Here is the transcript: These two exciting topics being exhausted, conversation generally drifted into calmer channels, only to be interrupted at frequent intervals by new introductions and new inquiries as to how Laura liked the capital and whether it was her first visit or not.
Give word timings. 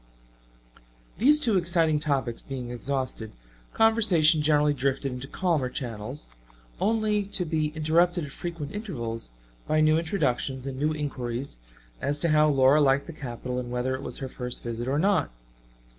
These 1.19 1.39
two 1.39 1.57
exciting 1.59 1.99
topics 1.99 2.41
being 2.41 2.71
exhausted, 2.71 3.33
conversation 3.75 4.41
generally 4.41 4.73
drifted 4.73 5.11
into 5.11 5.27
calmer 5.27 5.69
channels, 5.69 6.29
only 6.79 7.23
to 7.25 7.45
be 7.45 7.67
interrupted 7.75 8.25
at 8.25 8.31
frequent 8.31 8.73
intervals 8.73 9.29
by 9.67 9.79
new 9.79 9.99
introductions 9.99 10.65
and 10.65 10.79
new 10.79 10.91
inquiries 10.91 11.57
as 12.01 12.17
to 12.21 12.29
how 12.29 12.49
Laura 12.49 12.81
liked 12.81 13.05
the 13.05 13.13
capital 13.13 13.59
and 13.59 13.69
whether 13.69 13.93
it 13.93 14.01
was 14.01 14.17
her 14.17 14.27
first 14.27 14.63
visit 14.63 14.87
or 14.87 14.97
not. 14.97 15.29